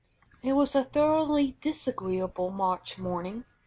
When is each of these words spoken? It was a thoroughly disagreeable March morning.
It 0.41 0.53
was 0.53 0.73
a 0.73 0.83
thoroughly 0.83 1.57
disagreeable 1.61 2.49
March 2.49 2.97
morning. 2.97 3.45